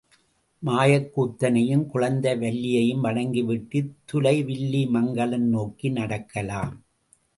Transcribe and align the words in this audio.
மாயக் 0.63 1.11
கூத்தனையும் 1.15 1.83
குளந்தை 1.85 2.31
வல்லியையும் 2.37 3.01
வணங்கி 3.01 3.43
விட்டு 3.43 3.81
துலை 4.05 4.43
வில்லி 4.43 4.85
மங்கலம் 4.87 5.47
நோக்கி 5.49 5.89
நடக்கலாம். 5.89 6.73